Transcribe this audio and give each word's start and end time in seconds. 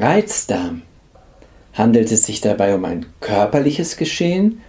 Reizdarm. 0.00 0.82
Handelt 1.74 2.10
es 2.10 2.24
sich 2.24 2.40
dabei 2.40 2.74
um 2.74 2.84
ein 2.86 3.04
körperliches 3.20 3.98
Geschehen 3.98 4.62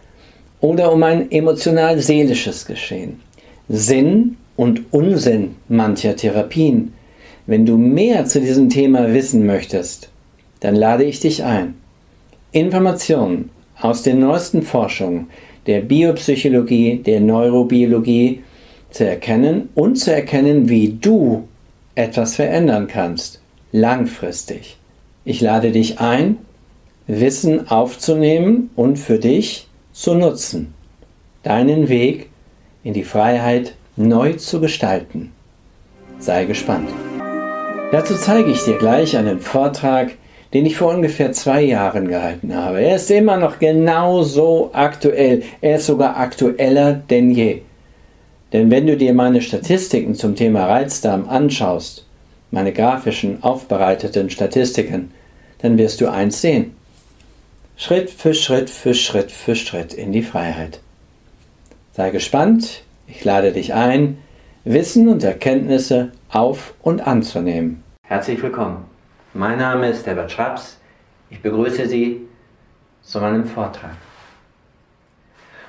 oder 0.60 0.92
um 0.92 1.02
ein 1.04 1.32
emotional-seelisches 1.32 2.66
Geschehen? 2.66 3.22
Sinn 3.70 4.36
und 4.58 4.82
Unsinn 4.92 5.56
mancher 5.70 6.18
Therapien. 6.18 6.94
Wenn 7.46 7.66
du 7.66 7.78
mehr 7.78 8.26
zu 8.26 8.42
diesem 8.42 8.70
Thema 8.70 9.14
wissen 9.14 9.46
möchtest, 9.46 10.10
dann 10.60 10.76
lade 10.76 11.06
ich 11.06 11.22
dich 11.22 11.44
ein. 11.44 11.76
Informationen 12.52 13.50
aus 13.80 14.04
den 14.04 14.20
neuesten 14.20 14.62
Forschungen 14.62 15.28
der 15.68 15.82
Biopsychologie, 15.82 16.98
der 16.98 17.22
Neurobiologie 17.22 18.44
zu 18.90 19.08
erkennen 19.08 19.70
und 19.74 19.96
zu 19.96 20.14
erkennen, 20.14 20.68
wie 20.68 20.90
du 20.90 21.48
etwas 21.96 22.36
verändern 22.36 22.88
kannst, 22.88 23.42
langfristig. 23.72 24.78
Ich 25.26 25.40
lade 25.40 25.72
dich 25.72 26.00
ein, 26.00 26.38
Wissen 27.08 27.70
aufzunehmen 27.70 28.70
und 28.76 28.98
für 28.98 29.20
dich 29.20 29.68
zu 29.94 30.16
nutzen, 30.16 30.74
deinen 31.44 31.88
Weg 31.88 32.30
in 32.84 32.94
die 32.94 33.04
Freiheit 33.06 33.76
neu 33.96 34.34
zu 34.34 34.60
gestalten. 34.60 35.32
Sei 36.20 36.44
gespannt. 36.44 36.90
Dazu 37.92 38.16
zeige 38.16 38.52
ich 38.52 38.64
dir 38.64 38.78
gleich 38.78 39.16
einen 39.16 39.40
Vortrag, 39.40 40.12
den 40.54 40.66
ich 40.66 40.76
vor 40.76 40.94
ungefähr 40.94 41.32
zwei 41.32 41.62
Jahren 41.62 42.10
gehalten 42.10 42.54
habe. 42.56 42.82
Er 42.82 42.98
ist 42.98 43.10
immer 43.10 43.38
noch 43.38 43.60
genauso 43.60 44.72
aktuell. 44.74 45.44
Er 45.62 45.78
ist 45.78 45.86
sogar 45.86 46.18
aktueller 46.18 46.94
denn 46.94 47.32
je. 47.32 47.62
Denn 48.52 48.70
wenn 48.70 48.88
du 48.88 48.98
dir 48.98 49.14
meine 49.14 49.42
Statistiken 49.42 50.16
zum 50.16 50.36
Thema 50.36 50.66
Reizdarm 50.66 51.28
anschaust, 51.30 52.06
meine 52.52 52.72
grafischen, 52.72 53.42
aufbereiteten 53.42 54.30
Statistiken, 54.30 55.12
dann 55.64 55.78
wirst 55.78 56.02
du 56.02 56.10
eins 56.10 56.42
sehen. 56.42 56.76
Schritt 57.78 58.10
für 58.10 58.34
Schritt 58.34 58.70
für 58.70 58.94
Schritt 58.94 59.32
für 59.32 59.56
Schritt 59.56 59.94
in 59.94 60.12
die 60.12 60.22
Freiheit. 60.22 60.82
Sei 61.94 62.10
gespannt, 62.10 62.84
ich 63.08 63.24
lade 63.24 63.54
dich 63.54 63.74
ein, 63.74 64.18
Wissen 64.66 65.08
und 65.08 65.24
Erkenntnisse 65.24 66.12
auf 66.30 66.74
und 66.82 67.08
anzunehmen. 67.08 67.82
Herzlich 68.06 68.44
willkommen. 68.44 68.86
Mein 69.34 69.58
Name 69.58 69.90
ist 69.90 70.06
Herbert 70.06 70.34
Schraps. 70.34 70.78
Ich 71.30 71.42
begrüße 71.42 71.88
Sie 71.88 72.28
zu 73.02 73.22
meinem 73.22 73.46
Vortrag. 73.46 73.96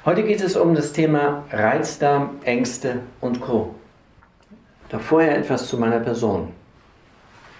Heute 0.04 0.24
geht 0.24 0.42
es 0.42 0.56
um 0.56 0.74
das 0.74 0.92
Thema 0.92 1.44
Reizdarm, 1.52 2.30
Ängste 2.42 3.00
und 3.20 3.40
Co. 3.40 3.74
Doch 4.88 5.00
vorher 5.00 5.38
etwas 5.38 5.68
zu 5.68 5.78
meiner 5.78 6.00
Person. 6.00 6.48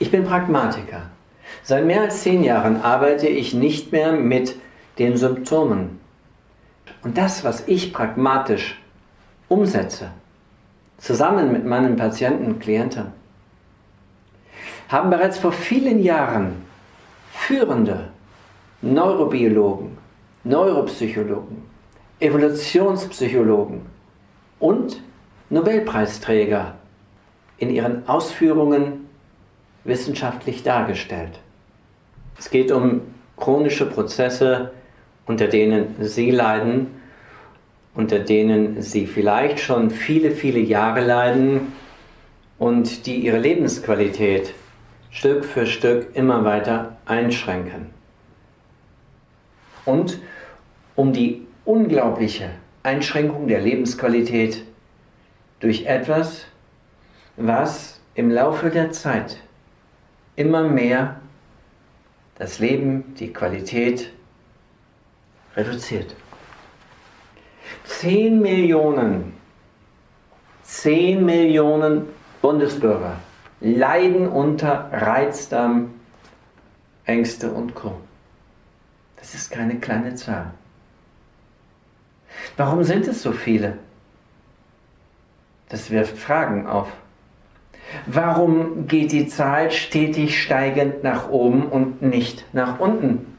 Ich 0.00 0.10
bin 0.10 0.24
Pragmatiker. 0.24 1.13
Seit 1.62 1.84
mehr 1.84 2.02
als 2.02 2.22
zehn 2.22 2.42
Jahren 2.42 2.82
arbeite 2.82 3.28
ich 3.28 3.54
nicht 3.54 3.92
mehr 3.92 4.12
mit 4.12 4.56
den 4.98 5.16
Symptomen. 5.16 6.00
Und 7.02 7.18
das, 7.18 7.44
was 7.44 7.64
ich 7.66 7.92
pragmatisch 7.92 8.80
umsetze, 9.48 10.10
zusammen 10.98 11.52
mit 11.52 11.64
meinen 11.64 11.96
Patienten 11.96 12.46
und 12.46 12.60
Klienten, 12.60 13.06
haben 14.88 15.10
bereits 15.10 15.38
vor 15.38 15.52
vielen 15.52 16.02
Jahren 16.02 16.64
führende 17.32 18.08
Neurobiologen, 18.82 19.96
Neuropsychologen, 20.44 21.62
Evolutionspsychologen 22.20 23.82
und 24.58 25.00
Nobelpreisträger 25.50 26.74
in 27.58 27.70
ihren 27.70 28.08
Ausführungen 28.08 29.08
wissenschaftlich 29.84 30.62
dargestellt. 30.62 31.38
Es 32.38 32.50
geht 32.50 32.72
um 32.72 33.02
chronische 33.36 33.86
Prozesse, 33.86 34.72
unter 35.26 35.48
denen 35.48 35.94
Sie 36.00 36.30
leiden, 36.30 36.88
unter 37.94 38.18
denen 38.18 38.82
Sie 38.82 39.06
vielleicht 39.06 39.60
schon 39.60 39.90
viele, 39.90 40.30
viele 40.32 40.58
Jahre 40.58 41.04
leiden 41.04 41.72
und 42.58 43.06
die 43.06 43.16
Ihre 43.16 43.38
Lebensqualität 43.38 44.52
Stück 45.10 45.44
für 45.44 45.64
Stück 45.64 46.08
immer 46.14 46.44
weiter 46.44 46.96
einschränken. 47.06 47.90
Und 49.84 50.18
um 50.96 51.12
die 51.12 51.46
unglaubliche 51.64 52.50
Einschränkung 52.82 53.46
der 53.46 53.60
Lebensqualität 53.60 54.64
durch 55.60 55.86
etwas, 55.86 56.46
was 57.36 58.00
im 58.14 58.30
Laufe 58.30 58.70
der 58.70 58.92
Zeit 58.92 59.38
immer 60.36 60.64
mehr 60.64 61.20
das 62.36 62.58
Leben, 62.58 63.14
die 63.14 63.32
Qualität 63.32 64.12
reduziert. 65.56 66.14
10 67.84 68.40
Millionen, 68.40 69.34
10 70.62 71.24
Millionen 71.24 72.08
Bundesbürger 72.42 73.16
leiden 73.60 74.28
unter 74.28 74.90
Reizdarm, 74.92 75.94
Ängste 77.06 77.50
und 77.50 77.74
Co. 77.74 77.94
Das 79.16 79.34
ist 79.34 79.50
keine 79.50 79.78
kleine 79.78 80.14
Zahl. 80.14 80.52
Warum 82.56 82.84
sind 82.84 83.06
es 83.06 83.22
so 83.22 83.32
viele? 83.32 83.78
Das 85.68 85.90
wirft 85.90 86.18
Fragen 86.18 86.66
auf. 86.66 86.88
Warum 88.06 88.86
geht 88.86 89.12
die 89.12 89.26
Zahl 89.26 89.70
stetig 89.70 90.42
steigend 90.42 91.02
nach 91.02 91.28
oben 91.28 91.66
und 91.66 92.00
nicht 92.02 92.46
nach 92.52 92.80
unten? 92.80 93.36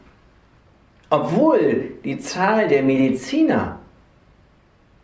Obwohl 1.10 1.94
die 2.04 2.20
Zahl 2.20 2.68
der 2.68 2.84
Mediziner 2.84 3.80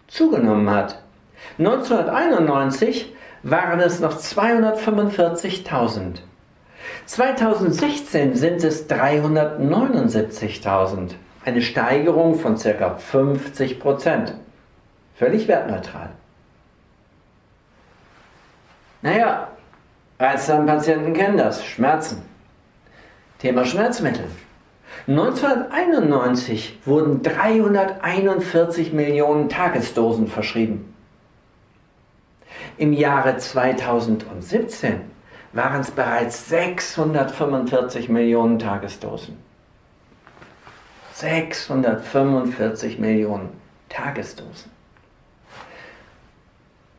zugenommen 0.08 0.70
hat. 0.70 1.02
1991 1.58 3.12
waren 3.44 3.80
es 3.80 4.00
noch 4.00 4.20
245.000. 4.20 6.20
2016 7.06 8.34
sind 8.36 8.64
es 8.64 8.90
379.000. 8.90 11.12
Eine 11.44 11.62
Steigerung 11.62 12.36
von 12.36 12.56
ca. 12.58 12.98
50 12.98 13.80
Prozent. 13.80 14.36
Völlig 15.16 15.48
wertneutral. 15.48 16.10
Naja, 19.02 19.48
Reizdarmpatienten 20.20 21.14
kennen 21.14 21.38
das. 21.38 21.66
Schmerzen. 21.66 22.22
Thema 23.40 23.66
Schmerzmittel. 23.66 24.26
1991 25.08 26.80
wurden 26.86 27.24
341 27.24 28.94
Millionen 28.94 29.50
Tagesdosen 29.50 30.28
verschrieben. 30.28 30.94
Im 32.78 32.94
Jahre 32.94 33.38
2017 33.38 35.02
waren 35.54 35.82
es 35.82 35.92
bereits 35.92 36.48
645 36.50 38.10
Millionen 38.10 38.60
Tagesdosen. 38.60 39.38
645 41.14 43.00
Millionen 43.00 43.50
Tagesdosen. 43.90 44.72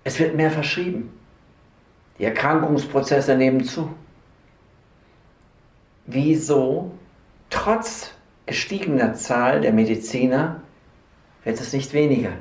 Es 0.04 0.18
wird 0.18 0.34
mehr 0.34 0.50
verschrieben. 0.50 1.21
Die 2.18 2.24
Erkrankungsprozesse 2.24 3.36
nehmen 3.36 3.64
zu. 3.64 3.92
Wieso, 6.06 6.92
trotz 7.50 8.12
gestiegener 8.46 9.14
Zahl 9.14 9.60
der 9.60 9.72
Mediziner, 9.72 10.60
wird 11.44 11.60
es 11.60 11.72
nicht 11.72 11.92
weniger? 11.92 12.32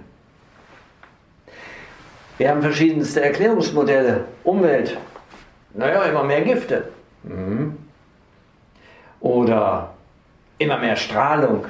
Wir 2.38 2.50
haben 2.50 2.62
verschiedenste 2.62 3.22
Erklärungsmodelle. 3.22 4.26
Umwelt, 4.44 4.98
naja, 5.74 6.04
immer 6.06 6.24
mehr 6.24 6.42
Gifte. 6.42 6.90
Mhm. 7.24 7.78
Oder 9.20 9.94
immer 10.58 10.78
mehr 10.78 10.96
Strahlung, 10.96 11.66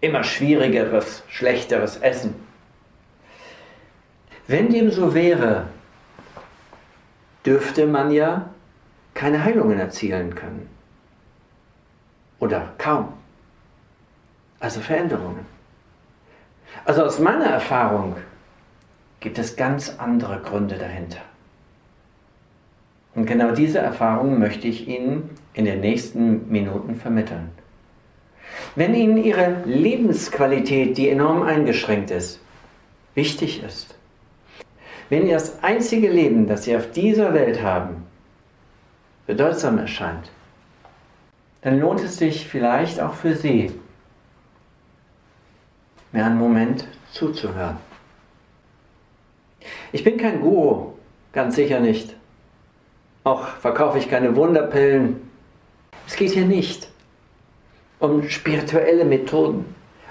immer 0.00 0.24
schwierigeres, 0.24 1.22
schlechteres 1.28 1.98
Essen. 1.98 2.34
Wenn 4.46 4.70
dem 4.70 4.90
so 4.90 5.14
wäre, 5.14 5.66
dürfte 7.44 7.86
man 7.86 8.10
ja 8.10 8.48
keine 9.14 9.44
Heilungen 9.44 9.78
erzielen 9.78 10.34
können. 10.34 10.68
Oder 12.40 12.72
kaum. 12.78 13.12
Also 14.60 14.80
Veränderungen. 14.80 15.46
Also 16.84 17.04
aus 17.04 17.18
meiner 17.18 17.46
Erfahrung 17.46 18.16
gibt 19.20 19.38
es 19.38 19.56
ganz 19.56 19.94
andere 19.98 20.40
Gründe 20.40 20.76
dahinter. 20.76 21.20
Und 23.14 23.26
genau 23.26 23.52
diese 23.52 23.78
Erfahrung 23.78 24.38
möchte 24.38 24.66
ich 24.66 24.88
Ihnen 24.88 25.30
in 25.52 25.64
den 25.64 25.80
nächsten 25.80 26.50
Minuten 26.50 26.96
vermitteln. 26.96 27.50
Wenn 28.74 28.94
Ihnen 28.94 29.16
Ihre 29.16 29.62
Lebensqualität, 29.64 30.98
die 30.98 31.08
enorm 31.08 31.42
eingeschränkt 31.42 32.10
ist, 32.10 32.40
wichtig 33.14 33.62
ist, 33.62 33.93
wenn 35.08 35.26
Ihr 35.26 35.34
das 35.34 35.62
einzige 35.62 36.10
Leben, 36.10 36.46
das 36.46 36.64
Sie 36.64 36.76
auf 36.76 36.90
dieser 36.90 37.34
Welt 37.34 37.62
haben, 37.62 38.04
bedeutsam 39.26 39.78
erscheint, 39.78 40.30
dann 41.62 41.80
lohnt 41.80 42.00
es 42.00 42.18
sich 42.18 42.46
vielleicht 42.46 43.00
auch 43.00 43.14
für 43.14 43.34
Sie, 43.34 43.72
mir 46.12 46.24
einen 46.24 46.38
Moment 46.38 46.86
zuzuhören. 47.12 47.76
Ich 49.92 50.04
bin 50.04 50.16
kein 50.16 50.40
Guru, 50.40 50.92
ganz 51.32 51.56
sicher 51.56 51.80
nicht. 51.80 52.14
Auch 53.24 53.46
verkaufe 53.46 53.98
ich 53.98 54.10
keine 54.10 54.36
Wunderpillen. 54.36 55.30
Es 56.06 56.16
geht 56.16 56.32
hier 56.32 56.44
nicht 56.44 56.88
um 57.98 58.28
spirituelle 58.28 59.04
Methoden, 59.04 59.64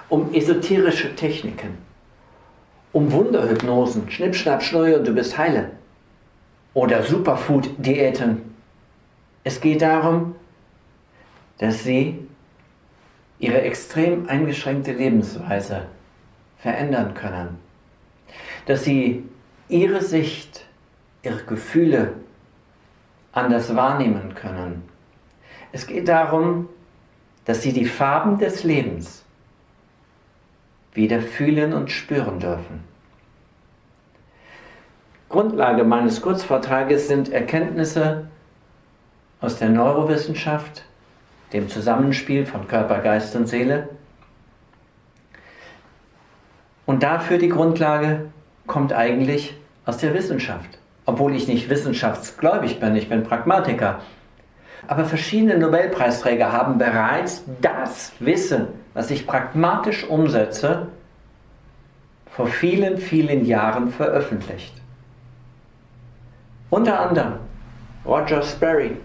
um 0.08 0.34
esoterische 0.34 1.14
Techniken, 1.14 1.78
um 2.94 3.10
Wunderhypnosen, 3.10 4.08
Schnipp, 4.08 4.36
Schnapp, 4.36 4.62
du 4.70 5.12
bist 5.12 5.36
heile. 5.36 5.72
Oder 6.74 7.02
Superfood-Diäten. 7.02 8.54
Es 9.42 9.60
geht 9.60 9.82
darum, 9.82 10.36
dass 11.58 11.82
sie 11.82 12.24
ihre 13.40 13.62
extrem 13.62 14.28
eingeschränkte 14.28 14.92
Lebensweise 14.92 15.86
verändern 16.58 17.14
können. 17.14 17.58
Dass 18.66 18.84
sie 18.84 19.24
ihre 19.68 20.00
Sicht, 20.00 20.64
ihre 21.24 21.42
Gefühle 21.42 22.12
anders 23.32 23.74
wahrnehmen 23.74 24.34
können. 24.36 24.82
Es 25.72 25.88
geht 25.88 26.06
darum, 26.06 26.68
dass 27.44 27.62
sie 27.62 27.72
die 27.72 27.86
Farben 27.86 28.38
des 28.38 28.62
Lebens 28.62 29.23
wieder 30.94 31.20
fühlen 31.20 31.72
und 31.72 31.90
spüren 31.90 32.38
dürfen. 32.38 32.84
Grundlage 35.28 35.82
meines 35.82 36.22
Kurzvortrages 36.22 37.08
sind 37.08 37.32
Erkenntnisse 37.32 38.28
aus 39.40 39.58
der 39.58 39.68
Neurowissenschaft, 39.68 40.84
dem 41.52 41.68
Zusammenspiel 41.68 42.46
von 42.46 42.68
Körper, 42.68 43.00
Geist 43.00 43.34
und 43.34 43.48
Seele. 43.48 43.88
Und 46.86 47.02
dafür 47.02 47.38
die 47.38 47.48
Grundlage 47.48 48.26
kommt 48.66 48.92
eigentlich 48.92 49.56
aus 49.84 49.98
der 49.98 50.14
Wissenschaft. 50.14 50.78
Obwohl 51.06 51.34
ich 51.34 51.48
nicht 51.48 51.68
wissenschaftsgläubig 51.68 52.80
bin, 52.80 52.96
ich 52.96 53.08
bin 53.08 53.24
Pragmatiker. 53.24 54.00
Aber 54.86 55.04
verschiedene 55.04 55.58
Nobelpreisträger 55.58 56.52
haben 56.52 56.78
bereits 56.78 57.44
das 57.60 58.12
Wissen, 58.20 58.68
was 58.94 59.10
ich 59.10 59.26
pragmatisch 59.26 60.08
umsetze, 60.08 60.86
vor 62.30 62.46
vielen, 62.46 62.98
vielen 62.98 63.44
Jahren 63.44 63.90
veröffentlicht. 63.90 64.74
Unter 66.70 67.00
anderem 67.00 67.34
Roger 68.04 68.42
Sperry, 68.42 68.96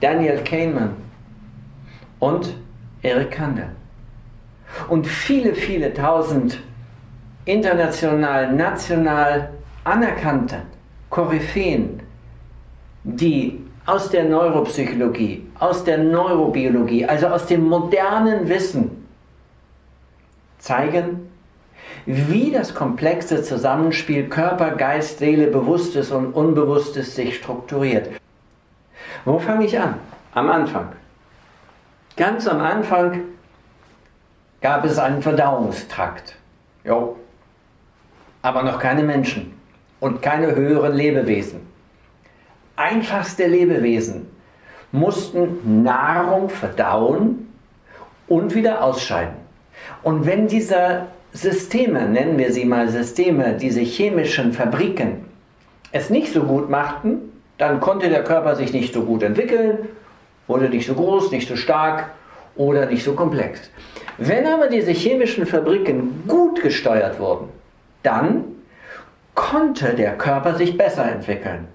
Daniel 0.00 0.42
Kahneman, 0.42 0.96
und 2.18 2.54
Eric 3.02 3.30
Kandel. 3.30 3.70
Und 4.88 5.06
viele, 5.06 5.54
viele 5.54 5.94
tausend 5.94 6.58
international, 7.44 8.52
national 8.52 9.50
anerkannte 9.84 10.62
Koryphäen, 11.10 12.02
die 13.04 13.64
aus 13.86 14.10
der 14.10 14.24
Neuropsychologie, 14.24 15.46
aus 15.58 15.84
der 15.84 15.98
Neurobiologie, 15.98 17.06
also 17.06 17.28
aus 17.28 17.46
dem 17.46 17.66
modernen 17.68 18.48
Wissen 18.48 18.97
zeigen, 20.68 21.30
wie 22.04 22.50
das 22.50 22.74
komplexe 22.74 23.42
Zusammenspiel 23.42 24.28
Körper, 24.28 24.72
Geist, 24.72 25.18
Seele, 25.18 25.46
Bewusstes 25.46 26.10
und 26.10 26.32
Unbewusstes 26.32 27.14
sich 27.14 27.36
strukturiert. 27.36 28.10
Wo 29.24 29.38
fange 29.38 29.64
ich 29.64 29.78
an? 29.78 29.94
Am 30.34 30.50
Anfang. 30.50 30.92
Ganz 32.16 32.46
am 32.46 32.60
Anfang 32.60 33.22
gab 34.60 34.84
es 34.84 34.98
einen 34.98 35.22
Verdauungstrakt. 35.22 36.36
Jo. 36.84 37.16
Aber 38.42 38.62
noch 38.62 38.78
keine 38.78 39.02
Menschen 39.02 39.54
und 40.00 40.20
keine 40.20 40.54
höheren 40.54 40.94
Lebewesen. 40.94 41.60
Einfachste 42.76 43.46
Lebewesen 43.46 44.28
mussten 44.92 45.82
Nahrung 45.82 46.48
verdauen 46.50 47.52
und 48.28 48.54
wieder 48.54 48.84
ausscheiden. 48.84 49.37
Und 50.08 50.24
wenn 50.24 50.48
diese 50.48 51.02
Systeme, 51.34 52.08
nennen 52.08 52.38
wir 52.38 52.50
sie 52.50 52.64
mal 52.64 52.88
Systeme, 52.88 53.58
diese 53.60 53.82
chemischen 53.82 54.54
Fabriken, 54.54 55.26
es 55.92 56.08
nicht 56.08 56.32
so 56.32 56.44
gut 56.44 56.70
machten, 56.70 57.30
dann 57.58 57.78
konnte 57.80 58.08
der 58.08 58.24
Körper 58.24 58.56
sich 58.56 58.72
nicht 58.72 58.94
so 58.94 59.02
gut 59.02 59.22
entwickeln 59.22 59.80
wurde 60.46 60.70
nicht 60.70 60.86
so 60.86 60.94
groß, 60.94 61.30
nicht 61.30 61.46
so 61.46 61.56
stark 61.56 62.06
oder 62.56 62.86
nicht 62.86 63.04
so 63.04 63.12
komplex. 63.12 63.70
Wenn 64.16 64.46
aber 64.46 64.68
diese 64.68 64.92
chemischen 64.92 65.44
Fabriken 65.44 66.24
gut 66.26 66.62
gesteuert 66.62 67.20
wurden, 67.20 67.50
dann 68.02 68.44
konnte 69.34 69.92
der 69.92 70.16
Körper 70.16 70.54
sich 70.54 70.78
besser 70.78 71.04
entwickeln. 71.04 71.68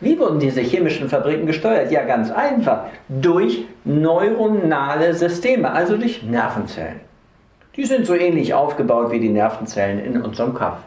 Wie 0.00 0.18
wurden 0.18 0.38
diese 0.38 0.60
chemischen 0.60 1.08
Fabriken 1.08 1.46
gesteuert? 1.46 1.90
Ja, 1.90 2.04
ganz 2.04 2.30
einfach. 2.30 2.84
Durch 3.08 3.66
neuronale 3.84 5.14
Systeme, 5.14 5.70
also 5.70 5.96
durch 5.96 6.22
Nervenzellen. 6.22 7.00
Die 7.76 7.84
sind 7.84 8.06
so 8.06 8.14
ähnlich 8.14 8.54
aufgebaut 8.54 9.10
wie 9.10 9.18
die 9.18 9.28
Nervenzellen 9.28 9.98
in 10.04 10.20
unserem 10.22 10.54
Kopf. 10.54 10.78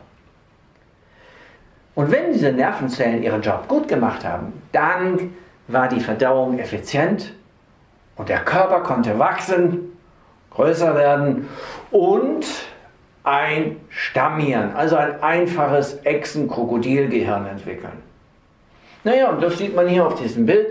Und 1.95 2.12
wenn 2.12 2.31
diese 2.31 2.51
Nervenzellen 2.51 3.24
ihren 3.24 3.42
Job 3.42 3.68
gut 3.68 3.88
gemacht 3.88 4.24
haben, 4.24 4.54
dann 4.72 5.34
war 5.68 5.88
die 5.89 6.00
Verdauung 6.00 6.60
effizient 6.60 7.34
und 8.16 8.30
der 8.30 8.39
Körper 8.39 8.81
konnte 8.81 9.18
wachsen, 9.19 9.98
größer 10.51 10.95
werden 10.95 11.50
und 11.92 12.45
ein 13.24 13.75
Stammhirn, 13.89 14.72
also 14.75 14.95
ein 14.95 15.22
einfaches 15.22 16.00
Echsen-Krokodilgehirn 16.06 17.48
entwickeln. 17.48 18.06
Naja, 19.07 19.30
und 19.30 19.42
das 19.42 19.57
sieht 19.57 19.74
man 19.74 19.88
hier 19.88 20.06
auf 20.06 20.21
diesem 20.21 20.45
Bild. 20.45 20.68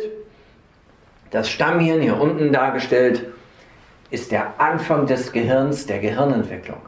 Das 1.31 1.49
Stammhirn 1.49 2.03
hier 2.03 2.21
unten 2.21 2.53
dargestellt 2.53 3.25
ist 4.11 4.31
der 4.31 4.61
Anfang 4.61 5.07
des 5.07 5.33
Gehirns, 5.33 5.87
der 5.87 6.01
Gehirnentwicklung. 6.01 6.83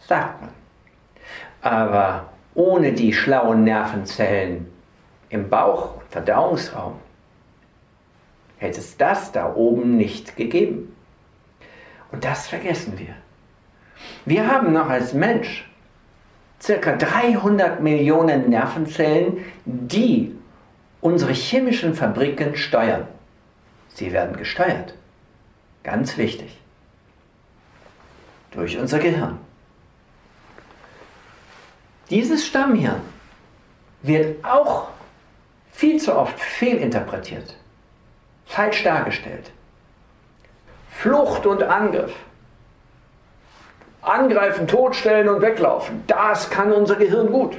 Sagt 0.00 0.40
man. 0.40 0.50
Aber 1.62 2.30
ohne 2.56 2.92
die 2.92 3.12
schlauen 3.12 3.62
Nervenzellen 3.62 4.66
im 5.28 5.48
Bauch, 5.48 6.02
Verdauungsraum, 6.10 6.94
hätte 8.56 8.80
es 8.80 8.96
das 8.96 9.30
da 9.30 9.54
oben 9.54 9.96
nicht 9.96 10.36
gegeben. 10.36 10.92
Und 12.10 12.24
das 12.24 12.48
vergessen 12.48 12.98
wir. 12.98 13.14
Wir 14.24 14.50
haben 14.50 14.72
noch 14.72 14.88
als 14.88 15.12
Mensch 15.12 15.70
circa 16.60 16.96
300 16.96 17.80
Millionen 17.80 18.50
Nervenzellen, 18.50 19.44
die 19.64 20.34
unsere 21.00 21.32
chemischen 21.32 21.94
Fabriken 21.94 22.56
steuern. 22.56 23.06
Sie 23.88 24.12
werden 24.12 24.36
gesteuert. 24.36 24.94
Ganz 25.82 26.16
wichtig. 26.16 26.58
Durch 28.50 28.76
unser 28.76 28.98
Gehirn. 28.98 29.38
Dieses 32.10 32.46
Stammhirn 32.46 33.02
wird 34.02 34.44
auch 34.44 34.88
viel 35.72 36.00
zu 36.00 36.14
oft 36.16 36.38
fehlinterpretiert 36.40 37.54
falsch 38.48 38.82
dargestellt. 38.82 39.50
Flucht 40.90 41.46
und 41.46 41.62
Angriff. 41.62 42.12
Angreifen, 44.02 44.66
totstellen 44.66 45.28
und 45.28 45.42
weglaufen. 45.42 46.02
Das 46.06 46.50
kann 46.50 46.72
unser 46.72 46.96
Gehirn 46.96 47.30
gut. 47.30 47.56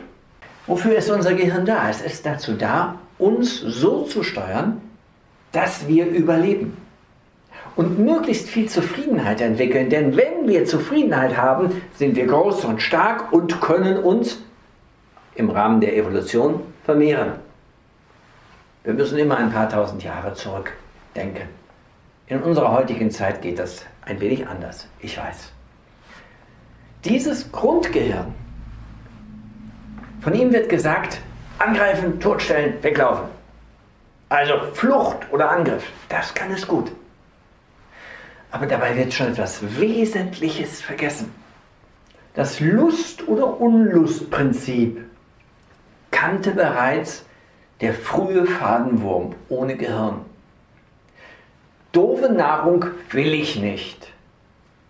Wofür 0.65 0.95
ist 0.95 1.09
unser 1.09 1.33
Gehirn 1.33 1.65
da? 1.65 1.89
Es 1.89 2.01
ist 2.01 2.25
dazu 2.25 2.53
da, 2.53 2.95
uns 3.19 3.59
so 3.59 4.03
zu 4.03 4.23
steuern, 4.23 4.81
dass 5.51 5.87
wir 5.87 6.07
überleben 6.07 6.77
und 7.75 7.99
möglichst 7.99 8.49
viel 8.49 8.67
Zufriedenheit 8.67 9.41
entwickeln. 9.41 9.89
Denn 9.89 10.17
wenn 10.17 10.47
wir 10.47 10.65
Zufriedenheit 10.65 11.37
haben, 11.37 11.81
sind 11.93 12.15
wir 12.15 12.25
groß 12.25 12.65
und 12.65 12.81
stark 12.81 13.31
und 13.31 13.61
können 13.61 13.97
uns 13.97 14.41
im 15.35 15.49
Rahmen 15.49 15.79
der 15.79 15.95
Evolution 15.95 16.61
vermehren. 16.83 17.33
Wir 18.83 18.93
müssen 18.93 19.17
immer 19.17 19.37
ein 19.37 19.51
paar 19.51 19.69
tausend 19.69 20.03
Jahre 20.03 20.33
zurückdenken. 20.33 21.47
In 22.27 22.41
unserer 22.41 22.71
heutigen 22.71 23.11
Zeit 23.11 23.41
geht 23.41 23.59
das 23.59 23.85
ein 24.05 24.19
wenig 24.19 24.47
anders, 24.47 24.87
ich 24.99 25.17
weiß. 25.17 25.51
Dieses 27.05 27.51
Grundgehirn, 27.51 28.33
von 30.21 30.33
ihm 30.33 30.51
wird 30.51 30.69
gesagt, 30.69 31.21
angreifen, 31.59 32.19
totstellen, 32.19 32.81
weglaufen. 32.81 33.25
Also 34.29 34.53
Flucht 34.73 35.31
oder 35.31 35.51
Angriff, 35.51 35.83
das 36.07 36.33
kann 36.33 36.51
es 36.51 36.67
gut. 36.67 36.91
Aber 38.51 38.65
dabei 38.65 38.95
wird 38.95 39.13
schon 39.13 39.27
etwas 39.27 39.61
Wesentliches 39.79 40.81
vergessen. 40.81 41.33
Das 42.33 42.59
Lust- 42.59 43.27
oder 43.27 43.59
Unlustprinzip 43.59 45.03
kannte 46.11 46.51
bereits 46.51 47.25
der 47.81 47.93
frühe 47.93 48.45
Fadenwurm 48.45 49.35
ohne 49.49 49.75
Gehirn. 49.75 50.25
Doofe 51.91 52.29
Nahrung 52.29 52.85
will 53.11 53.33
ich 53.33 53.59
nicht. 53.59 54.11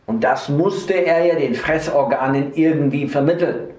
Und 0.05 0.23
das 0.23 0.49
musste 0.49 0.93
er 0.93 1.25
ja 1.25 1.35
den 1.35 1.55
Fressorganen 1.55 2.53
irgendwie 2.55 3.07
vermitteln. 3.07 3.69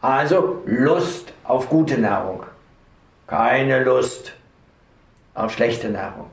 Also 0.00 0.62
Lust 0.64 1.32
auf 1.42 1.68
gute 1.68 1.98
Nahrung. 1.98 2.44
Keine 3.26 3.82
Lust 3.82 4.32
auf 5.34 5.52
schlechte 5.52 5.88
Nahrung. 5.88 6.30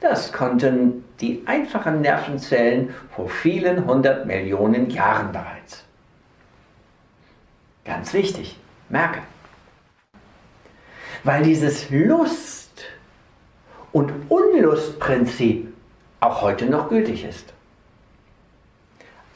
Das 0.00 0.32
konnten 0.32 1.02
die 1.20 1.42
einfachen 1.46 2.02
Nervenzellen 2.02 2.94
vor 3.16 3.28
vielen 3.28 3.86
hundert 3.86 4.26
Millionen 4.26 4.90
Jahren 4.90 5.32
bereits. 5.32 5.82
Ganz 7.86 8.12
wichtig, 8.12 8.58
merke. 8.90 9.20
Weil 11.22 11.42
dieses 11.42 11.88
Lust- 11.88 12.84
und 13.92 14.12
Unlustprinzip 14.28 15.72
auch 16.20 16.42
heute 16.42 16.66
noch 16.66 16.90
gültig 16.90 17.24
ist. 17.24 17.54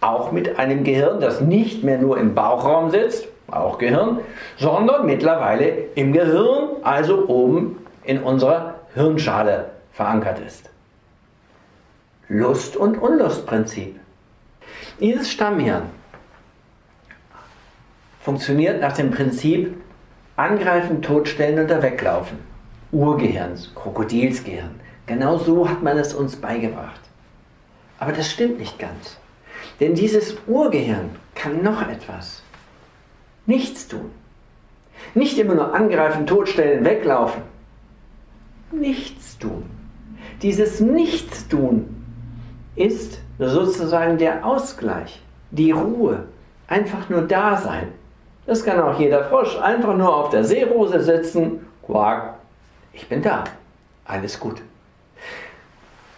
Auch 0.02 0.33
mit 0.33 0.59
einem 0.59 0.85
Gehirn, 0.85 1.21
das 1.21 1.40
nicht 1.40 1.83
mehr 1.83 1.99
nur 1.99 2.19
im 2.19 2.35
Bauchraum 2.35 2.90
sitzt, 2.90 3.26
auch 3.50 3.78
Gehirn, 3.78 4.21
sondern 4.57 5.07
mittlerweile 5.07 5.69
im 5.95 6.12
Gehirn, 6.12 6.83
also 6.83 7.28
oben 7.28 7.85
in 8.05 8.23
unserer 8.23 8.75
Hirnschale 8.95 9.71
verankert 9.93 10.40
ist. 10.40 10.71
Lust- 12.28 12.76
und 12.76 12.99
Unlustprinzip. 12.99 13.99
Dieses 15.00 15.31
Stammhirn 15.31 15.85
funktioniert 18.21 18.81
nach 18.81 18.93
dem 18.93 19.11
Prinzip 19.11 19.75
angreifen, 20.37 21.00
totstellen 21.02 21.64
oder 21.64 21.83
weglaufen. 21.83 22.38
Urgehirns, 22.93 23.75
Krokodilsgehirn. 23.75 24.78
Genau 25.07 25.38
so 25.38 25.69
hat 25.69 25.83
man 25.83 25.99
es 25.99 26.14
uns 26.14 26.37
beigebracht. 26.37 27.00
Aber 27.99 28.12
das 28.12 28.31
stimmt 28.31 28.59
nicht 28.59 28.78
ganz. 28.78 29.19
Denn 29.81 29.95
dieses 29.95 30.37
Urgehirn 30.47 31.11
kann 31.35 31.62
noch 31.62 31.88
etwas. 31.88 32.43
Nichts 33.49 33.88
tun. 33.88 34.11
Nicht 35.14 35.38
immer 35.38 35.55
nur 35.55 35.75
angreifen, 35.75 36.26
totstellen, 36.26 36.85
weglaufen. 36.85 37.40
Nichts 38.71 39.38
tun. 39.38 39.64
Dieses 40.43 40.81
Nichtstun 40.81 42.05
ist 42.76 43.21
sozusagen 43.38 44.19
der 44.19 44.45
Ausgleich, 44.45 45.23
die 45.50 45.71
Ruhe, 45.71 46.25
einfach 46.67 47.09
nur 47.09 47.23
da 47.23 47.57
sein. 47.57 47.88
Das 48.45 48.62
kann 48.62 48.81
auch 48.81 49.00
jeder 49.00 49.25
Frosch 49.25 49.59
einfach 49.59 49.97
nur 49.97 50.14
auf 50.14 50.28
der 50.28 50.45
Seerose 50.45 51.00
sitzen, 51.00 51.67
quack, 51.87 52.35
ich 52.93 53.09
bin 53.09 53.23
da, 53.23 53.45
alles 54.05 54.38
gut. 54.38 54.61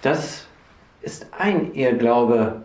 Das 0.03 0.49
ist 1.01 1.29
ein 1.39 1.75
Irrglaube, 1.75 2.63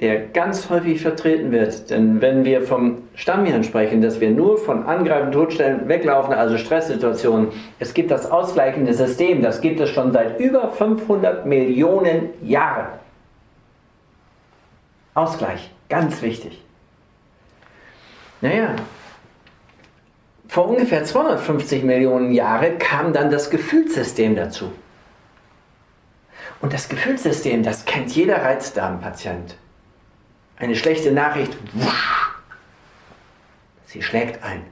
der 0.00 0.26
ganz 0.26 0.68
häufig 0.70 1.00
vertreten 1.00 1.52
wird. 1.52 1.90
Denn 1.90 2.20
wenn 2.20 2.44
wir 2.44 2.62
vom 2.62 3.02
Stammhirn 3.14 3.62
sprechen, 3.62 4.02
dass 4.02 4.20
wir 4.20 4.30
nur 4.30 4.58
von 4.58 4.86
Angreifen, 4.86 5.30
Totstellen, 5.30 5.88
Weglaufen, 5.88 6.34
also 6.34 6.58
Stresssituationen, 6.58 7.48
es 7.78 7.94
gibt 7.94 8.10
das 8.10 8.30
ausgleichende 8.30 8.92
System, 8.92 9.40
das 9.40 9.60
gibt 9.60 9.80
es 9.80 9.90
schon 9.90 10.12
seit 10.12 10.40
über 10.40 10.70
500 10.70 11.46
Millionen 11.46 12.30
Jahren. 12.42 12.88
Ausgleich, 15.14 15.70
ganz 15.88 16.22
wichtig. 16.22 16.60
Naja, 18.40 18.74
vor 20.48 20.68
ungefähr 20.68 21.04
250 21.04 21.84
Millionen 21.84 22.32
Jahren 22.32 22.78
kam 22.78 23.12
dann 23.12 23.30
das 23.30 23.48
Gefühlssystem 23.48 24.34
dazu. 24.34 24.72
Und 26.60 26.72
das 26.72 26.88
Gefühlssystem, 26.88 27.62
das 27.62 27.84
kennt 27.84 28.14
jeder 28.14 28.42
Reizdarmpatient. 28.42 29.56
Eine 30.56 30.76
schlechte 30.76 31.10
Nachricht, 31.10 31.56
wusch, 31.72 32.34
sie 33.86 34.02
schlägt 34.02 34.42
ein. 34.44 34.64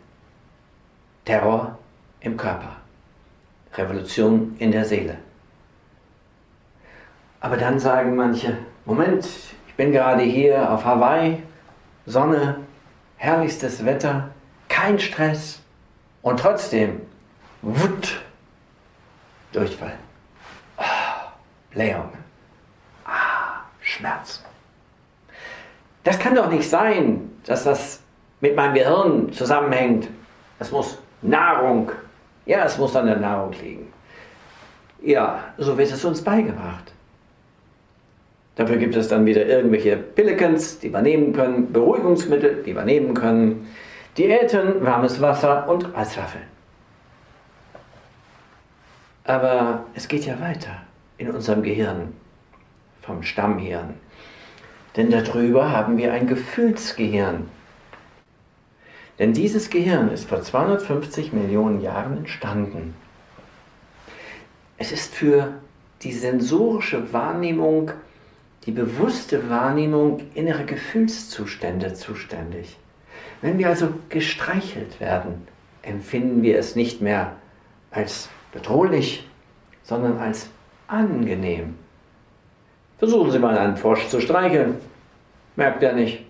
Terror 1.24 1.78
im 2.20 2.36
Körper, 2.36 2.76
Revolution 3.74 4.56
in 4.58 4.70
der 4.72 4.84
Seele. 4.84 5.18
Aber 7.40 7.56
dann 7.56 7.78
sagen 7.78 8.14
manche, 8.14 8.58
Moment, 8.84 9.24
ich 9.66 9.74
bin 9.74 9.90
gerade 9.90 10.22
hier 10.22 10.70
auf 10.70 10.84
Hawaii, 10.84 11.42
Sonne, 12.06 12.60
herrlichstes 13.16 13.84
Wetter, 13.84 14.30
kein 14.68 14.98
Stress. 14.98 15.60
Und 16.22 16.38
trotzdem, 16.38 17.00
Wut, 17.62 18.22
Durchfall, 19.52 19.98
ah, 20.76 21.32
Blähungen, 21.70 22.18
ah, 23.04 23.62
Schmerzen. 23.80 24.51
Das 26.04 26.18
kann 26.18 26.34
doch 26.34 26.50
nicht 26.50 26.68
sein, 26.68 27.30
dass 27.46 27.64
das 27.64 28.02
mit 28.40 28.56
meinem 28.56 28.74
Gehirn 28.74 29.32
zusammenhängt. 29.32 30.08
Es 30.58 30.70
muss 30.70 30.98
Nahrung, 31.22 31.90
ja, 32.46 32.64
es 32.64 32.78
muss 32.78 32.96
an 32.96 33.06
der 33.06 33.16
Nahrung 33.16 33.52
liegen. 33.62 33.92
Ja, 35.02 35.44
so 35.58 35.76
wird 35.78 35.92
es 35.92 36.04
uns 36.04 36.22
beigebracht. 36.22 36.92
Dafür 38.56 38.76
gibt 38.76 38.94
es 38.96 39.08
dann 39.08 39.24
wieder 39.24 39.46
irgendwelche 39.46 39.96
Pillekens, 39.96 40.78
die 40.78 40.92
wir 40.92 41.00
nehmen 41.00 41.32
können, 41.32 41.72
Beruhigungsmittel, 41.72 42.62
die 42.64 42.74
wir 42.74 42.84
nehmen 42.84 43.14
können, 43.14 43.68
Diäten, 44.18 44.84
warmes 44.84 45.20
Wasser 45.20 45.68
und 45.68 45.96
Eiswaffeln. 45.96 46.44
Aber 49.24 49.86
es 49.94 50.06
geht 50.06 50.26
ja 50.26 50.38
weiter 50.40 50.82
in 51.16 51.30
unserem 51.30 51.62
Gehirn, 51.62 52.12
vom 53.00 53.22
Stammhirn. 53.22 53.94
Denn 54.96 55.10
darüber 55.10 55.70
haben 55.70 55.96
wir 55.96 56.12
ein 56.12 56.26
Gefühlsgehirn. 56.26 57.48
Denn 59.18 59.32
dieses 59.32 59.70
Gehirn 59.70 60.10
ist 60.10 60.28
vor 60.28 60.42
250 60.42 61.32
Millionen 61.32 61.80
Jahren 61.80 62.18
entstanden. 62.18 62.94
Es 64.78 64.92
ist 64.92 65.14
für 65.14 65.54
die 66.02 66.12
sensorische 66.12 67.12
Wahrnehmung, 67.12 67.92
die 68.66 68.72
bewusste 68.72 69.48
Wahrnehmung 69.48 70.20
innerer 70.34 70.64
Gefühlszustände 70.64 71.94
zuständig. 71.94 72.76
Wenn 73.40 73.58
wir 73.58 73.68
also 73.68 73.88
gestreichelt 74.08 75.00
werden, 75.00 75.46
empfinden 75.82 76.42
wir 76.42 76.58
es 76.58 76.76
nicht 76.76 77.00
mehr 77.00 77.36
als 77.90 78.28
bedrohlich, 78.52 79.28
sondern 79.82 80.18
als 80.18 80.48
angenehm. 80.86 81.74
Versuchen 83.02 83.32
Sie 83.32 83.40
mal 83.40 83.58
einen 83.58 83.76
Frosch 83.76 84.06
zu 84.06 84.20
streicheln. 84.20 84.76
Merkt 85.56 85.82
er 85.82 85.92
nicht. 85.92 86.24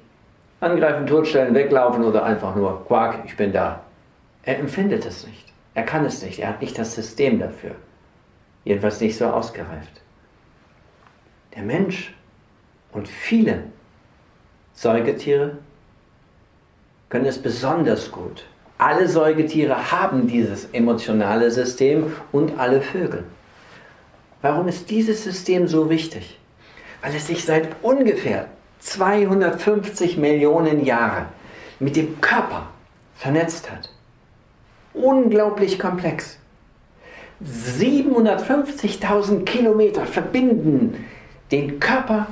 Angreifen, 0.58 1.06
totstellen, 1.06 1.54
weglaufen 1.54 2.02
oder 2.02 2.24
einfach 2.24 2.56
nur 2.56 2.86
Quark, 2.86 3.18
ich 3.26 3.36
bin 3.36 3.52
da. 3.52 3.82
Er 4.42 4.58
empfindet 4.58 5.04
es 5.04 5.26
nicht. 5.26 5.52
Er 5.74 5.82
kann 5.82 6.06
es 6.06 6.22
nicht. 6.22 6.38
Er 6.38 6.48
hat 6.48 6.62
nicht 6.62 6.78
das 6.78 6.94
System 6.94 7.38
dafür. 7.38 7.72
Jedenfalls 8.64 9.02
nicht 9.02 9.18
so 9.18 9.26
ausgereift. 9.26 10.00
Der 11.54 11.62
Mensch 11.62 12.14
und 12.92 13.06
viele 13.06 13.64
Säugetiere 14.72 15.58
können 17.10 17.26
es 17.26 17.36
besonders 17.36 18.10
gut. 18.10 18.46
Alle 18.78 19.08
Säugetiere 19.08 19.92
haben 19.92 20.26
dieses 20.26 20.70
emotionale 20.72 21.50
System 21.50 22.14
und 22.32 22.58
alle 22.58 22.80
Vögel. 22.80 23.24
Warum 24.40 24.68
ist 24.68 24.88
dieses 24.88 25.22
System 25.22 25.68
so 25.68 25.90
wichtig? 25.90 26.38
Weil 27.02 27.14
es 27.14 27.26
sich 27.26 27.44
seit 27.44 27.68
ungefähr 27.82 28.46
250 28.80 30.16
Millionen 30.16 30.84
Jahren 30.84 31.26
mit 31.78 31.96
dem 31.96 32.20
Körper 32.20 32.68
vernetzt 33.16 33.70
hat. 33.70 33.90
Unglaublich 34.94 35.78
komplex. 35.78 36.38
750.000 37.44 39.44
Kilometer 39.44 40.06
verbinden 40.06 41.06
den 41.50 41.80
Körper 41.80 42.28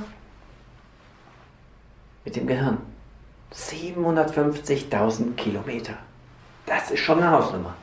mit 2.23 2.35
dem 2.35 2.47
Gehirn. 2.47 2.77
750.000 3.53 5.35
Kilometer. 5.35 5.97
Das 6.65 6.91
ist 6.91 7.01
schon 7.01 7.21
eine 7.21 7.31
Hausnummer. 7.31 7.75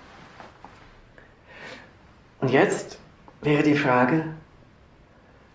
Und 2.40 2.50
jetzt 2.50 2.99
wäre 3.42 3.62
die 3.62 3.76
Frage, 3.76 4.25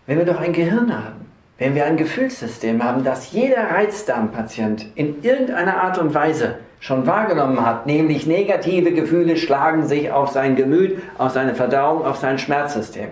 wenn 0.06 0.18
wir 0.18 0.26
doch 0.26 0.38
ein 0.38 0.52
Gehirn 0.52 0.94
haben, 0.94 1.23
wenn 1.58 1.74
wir 1.74 1.84
ein 1.84 1.96
Gefühlssystem 1.96 2.82
haben, 2.82 3.04
das 3.04 3.32
jeder 3.32 3.70
Reizdarmpatient 3.70 4.86
in 4.96 5.22
irgendeiner 5.22 5.82
Art 5.82 5.98
und 5.98 6.14
Weise 6.14 6.58
schon 6.80 7.06
wahrgenommen 7.06 7.64
hat, 7.64 7.86
nämlich 7.86 8.26
negative 8.26 8.92
Gefühle 8.92 9.36
schlagen 9.36 9.86
sich 9.86 10.10
auf 10.10 10.30
sein 10.30 10.56
Gemüt, 10.56 11.00
auf 11.16 11.32
seine 11.32 11.54
Verdauung, 11.54 12.04
auf 12.04 12.16
sein 12.16 12.38
Schmerzsystem. 12.38 13.10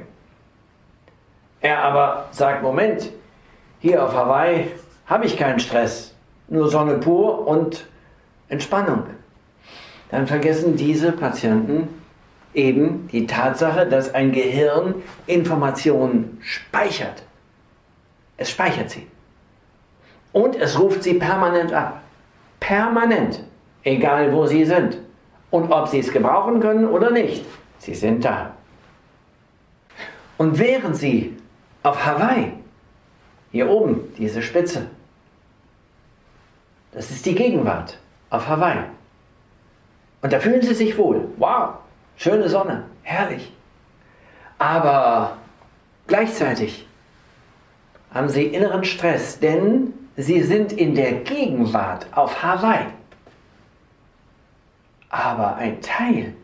Er 1.61 1.79
aber 1.79 2.27
sagt, 2.33 2.63
Moment, 2.63 3.11
hier 3.79 4.05
auf 4.05 4.15
Hawaii 4.15 4.67
habe 5.07 5.27
ich 5.27 5.37
keinen 5.37 5.61
Stress, 5.61 6.15
nur 6.49 6.69
Sonne 6.69 6.99
pur 6.99 7.47
und 7.47 7.87
Entspannung. 8.49 9.05
Dann 10.11 10.27
vergessen 10.27 10.77
diese 10.77 11.13
Patienten 11.13 11.89
eben 12.53 13.09
die 13.11 13.27
Tatsache, 13.27 13.87
dass 13.87 14.13
ein 14.13 14.33
Gehirn 14.33 14.97
Informationen 15.27 16.39
speichert. 16.43 17.23
Es 18.43 18.51
speichert 18.51 18.91
sie. 18.91 19.07
Und 20.33 20.57
es 20.57 20.77
ruft 20.77 21.05
sie 21.05 21.15
permanent 21.15 21.73
ab. 21.73 22.03
Permanent. 22.59 23.41
Egal 23.85 24.33
wo 24.33 24.47
sie 24.47 24.65
sind. 24.65 24.99
Und 25.53 25.71
ob 25.71 25.87
sie 25.87 26.01
es 26.01 26.11
gebrauchen 26.11 26.59
können 26.59 26.89
oder 26.89 27.13
nicht. 27.13 27.45
Sie 27.79 27.95
sind 27.95 28.25
da. 28.25 28.53
Und 30.39 30.59
während 30.59 30.97
sie 30.97 31.37
auf 31.85 32.05
Hawaii, 32.05 32.53
hier 33.53 33.71
oben, 33.71 34.13
diese 34.19 34.43
Spitze, 34.43 34.89
das 36.91 37.13
ist 37.13 37.25
die 37.25 37.37
Gegenwart 37.37 37.97
auf 38.31 38.49
Hawaii. 38.49 38.87
Und 40.21 40.33
da 40.33 40.41
fühlen 40.41 40.63
sie 40.63 40.75
sich 40.75 40.99
wohl. 40.99 41.29
Wow, 41.37 41.75
schöne 42.17 42.49
Sonne, 42.49 42.87
herrlich. 43.05 43.53
Aber 44.59 45.37
gleichzeitig 46.09 46.89
haben 48.13 48.29
sie 48.29 48.45
inneren 48.45 48.85
Stress, 48.85 49.41
denn 49.41 49.95
sie 50.17 50.43
sind 50.43 50.73
in 50.73 50.95
der 50.95 51.13
Gegenwart 51.13 52.07
auf 52.13 52.43
Hawaii. 52.43 52.87
Aber 55.09 55.57
ein 55.57 55.81
Teil 55.81 56.35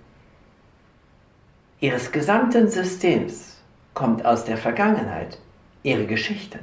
ihres 1.80 2.10
gesamten 2.10 2.68
Systems 2.68 3.60
kommt 3.94 4.24
aus 4.24 4.44
der 4.44 4.56
Vergangenheit, 4.56 5.38
ihre 5.82 6.06
Geschichten. 6.06 6.60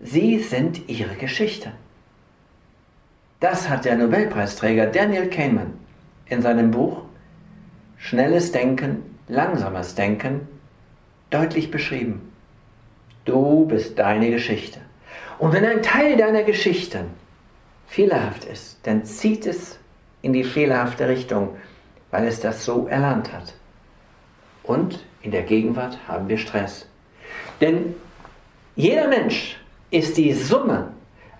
Sie 0.00 0.38
sind 0.40 0.88
ihre 0.88 1.14
Geschichten. 1.14 1.72
Das 3.40 3.68
hat 3.68 3.84
der 3.84 3.96
Nobelpreisträger 3.96 4.86
Daniel 4.86 5.28
Kahneman 5.28 5.74
in 6.26 6.42
seinem 6.42 6.70
Buch 6.70 7.02
Schnelles 7.98 8.50
Denken, 8.50 9.02
langsames 9.28 9.94
Denken 9.94 10.48
deutlich 11.30 11.70
beschrieben. 11.70 12.31
Du 13.24 13.66
bist 13.66 13.98
deine 13.98 14.30
Geschichte. 14.30 14.80
Und 15.38 15.52
wenn 15.52 15.64
ein 15.64 15.82
Teil 15.82 16.16
deiner 16.16 16.42
Geschichten 16.42 17.06
fehlerhaft 17.86 18.44
ist, 18.44 18.78
dann 18.84 19.04
zieht 19.04 19.46
es 19.46 19.78
in 20.22 20.32
die 20.32 20.44
fehlerhafte 20.44 21.08
Richtung, 21.08 21.56
weil 22.10 22.26
es 22.26 22.40
das 22.40 22.64
so 22.64 22.86
erlernt 22.86 23.32
hat. 23.32 23.54
Und 24.62 25.04
in 25.22 25.30
der 25.30 25.42
Gegenwart 25.42 25.98
haben 26.06 26.28
wir 26.28 26.38
Stress. 26.38 26.86
Denn 27.60 27.94
jeder 28.76 29.08
Mensch 29.08 29.58
ist 29.90 30.16
die 30.16 30.32
Summe 30.32 30.92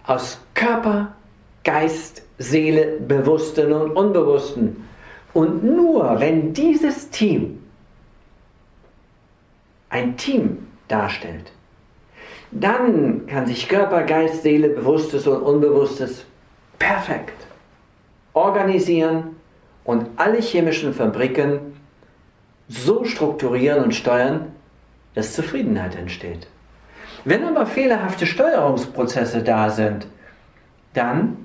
aus 0.07 0.41
Körper, 0.55 1.15
Geist, 1.65 2.23
Seele, 2.39 2.99
Bewussten 3.01 3.73
und 3.73 3.93
Unbewussten. 3.93 4.89
Und 5.33 5.65
nur 5.65 6.21
wenn 6.21 6.53
dieses 6.53 7.11
Team 7.11 7.62
ein 9.89 10.17
Team 10.17 10.67
darstellt, 10.89 11.53
dann 12.53 13.27
kann 13.27 13.47
sich 13.47 13.69
Körper, 13.69 14.03
Geist, 14.03 14.43
Seele, 14.43 14.69
Bewusstes 14.69 15.27
und 15.27 15.43
Unbewusstes 15.43 16.25
perfekt 16.79 17.47
organisieren 18.35 19.37
und 19.85 20.07
alle 20.17 20.41
chemischen 20.41 20.95
Fabriken 20.95 21.61
so 22.69 23.05
strukturieren 23.05 23.85
und 23.85 23.95
steuern, 23.95 24.53
dass 25.15 25.35
Zufriedenheit 25.35 25.97
entsteht. 25.97 26.47
Wenn 27.25 27.45
aber 27.45 27.67
fehlerhafte 27.67 28.27
Steuerungsprozesse 28.27 29.43
da 29.43 29.71
sind, 29.71 30.07
dann 30.95 31.37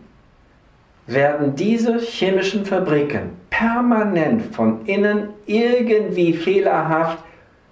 werden 1.05 1.55
diese 1.55 1.99
chemischen 1.99 2.65
Fabriken 2.65 3.31
permanent 3.49 4.55
von 4.55 4.85
innen 4.85 5.29
irgendwie 5.45 6.33
fehlerhaft 6.33 7.19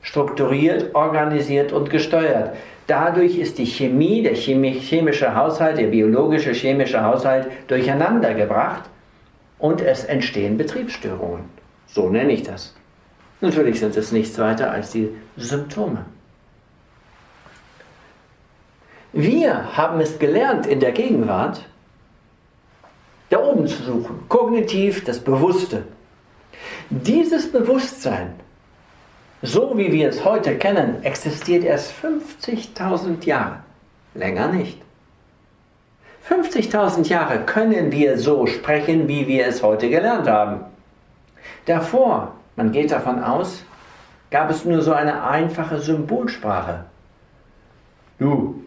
strukturiert, 0.01 0.93
organisiert 0.93 1.71
und 1.71 1.89
gesteuert. 1.89 2.55
Dadurch 2.87 3.37
ist 3.37 3.57
die 3.57 3.65
Chemie, 3.65 4.21
der 4.21 4.35
chemische 4.35 5.35
Haushalt, 5.35 5.77
der 5.77 5.87
biologische 5.87 6.51
chemische 6.51 7.03
Haushalt 7.03 7.47
durcheinandergebracht 7.67 8.83
und 9.57 9.81
es 9.81 10.03
entstehen 10.03 10.57
Betriebsstörungen. 10.57 11.45
So 11.87 12.09
nenne 12.09 12.33
ich 12.33 12.43
das. 12.43 12.75
Natürlich 13.41 13.79
sind 13.79 13.97
es 13.97 14.11
nichts 14.11 14.37
weiter 14.37 14.71
als 14.71 14.91
die 14.91 15.09
Symptome. 15.35 16.05
Wir 19.13 19.77
haben 19.77 19.99
es 20.01 20.19
gelernt 20.19 20.67
in 20.67 20.79
der 20.79 20.91
Gegenwart, 20.91 21.65
da 23.29 23.39
oben 23.39 23.65
zu 23.65 23.81
suchen, 23.81 24.25
kognitiv 24.27 25.05
das 25.05 25.19
Bewusste. 25.19 25.83
Dieses 26.89 27.51
Bewusstsein, 27.51 28.33
so 29.45 29.77
wie 29.77 29.91
wir 29.91 30.09
es 30.09 30.23
heute 30.23 30.57
kennen, 30.57 31.03
existiert 31.03 31.63
erst 31.63 31.93
50.000 32.03 33.25
Jahre, 33.25 33.59
länger 34.13 34.47
nicht. 34.47 34.81
50.000 36.29 37.07
Jahre 37.07 37.39
können 37.45 37.91
wir 37.91 38.17
so 38.17 38.47
sprechen, 38.47 39.07
wie 39.07 39.27
wir 39.27 39.45
es 39.45 39.61
heute 39.61 39.89
gelernt 39.89 40.27
haben. 40.27 40.61
Davor, 41.65 42.33
man 42.55 42.71
geht 42.71 42.91
davon 42.91 43.23
aus, 43.23 43.63
gab 44.31 44.49
es 44.49 44.65
nur 44.65 44.81
so 44.81 44.93
eine 44.93 45.23
einfache 45.23 45.79
Symbolsprache. 45.79 46.85
Du, 48.17 48.63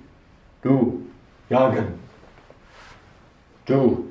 du, 0.62 1.02
jagen. 1.48 1.98
Du, 3.66 4.04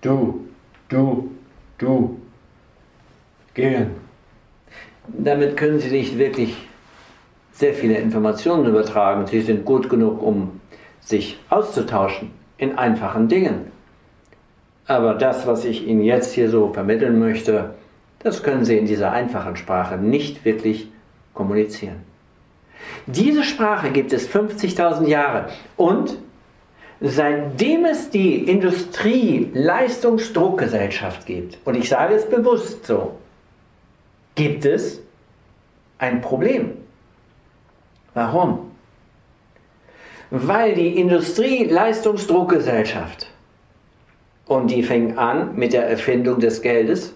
du, 0.00 0.48
du, 0.88 1.30
du, 1.78 2.20
gehen. 3.56 4.05
Damit 5.08 5.56
können 5.56 5.80
Sie 5.80 5.90
nicht 5.90 6.18
wirklich 6.18 6.56
sehr 7.52 7.74
viele 7.74 7.96
Informationen 7.96 8.66
übertragen. 8.66 9.26
Sie 9.26 9.40
sind 9.40 9.64
gut 9.64 9.88
genug, 9.88 10.22
um 10.22 10.60
sich 11.00 11.38
auszutauschen 11.48 12.30
in 12.58 12.76
einfachen 12.76 13.28
Dingen. 13.28 13.72
Aber 14.86 15.14
das, 15.14 15.46
was 15.46 15.64
ich 15.64 15.86
Ihnen 15.86 16.02
jetzt 16.02 16.34
hier 16.34 16.50
so 16.50 16.72
vermitteln 16.72 17.18
möchte, 17.18 17.74
das 18.18 18.42
können 18.42 18.64
Sie 18.64 18.76
in 18.76 18.86
dieser 18.86 19.12
einfachen 19.12 19.56
Sprache 19.56 19.96
nicht 19.96 20.44
wirklich 20.44 20.88
kommunizieren. 21.34 22.02
Diese 23.06 23.44
Sprache 23.44 23.90
gibt 23.90 24.12
es 24.12 24.28
50.000 24.28 25.06
Jahre 25.06 25.46
und 25.76 26.18
seitdem 27.00 27.84
es 27.84 28.10
die 28.10 28.48
Industrie-Leistungsdruckgesellschaft 28.48 31.26
gibt, 31.26 31.58
und 31.64 31.76
ich 31.76 31.88
sage 31.88 32.14
es 32.14 32.28
bewusst 32.28 32.86
so, 32.86 33.12
gibt 34.36 34.64
es 34.64 35.00
ein 35.98 36.20
Problem. 36.20 36.70
Warum? 38.14 38.70
Weil 40.30 40.74
die 40.74 41.00
Industrie-Leistungsdruckgesellschaft, 41.00 43.32
und 44.46 44.70
die 44.70 44.84
fing 44.84 45.18
an 45.18 45.56
mit 45.56 45.72
der 45.72 45.88
Erfindung 45.88 46.38
des 46.38 46.62
Geldes, 46.62 47.12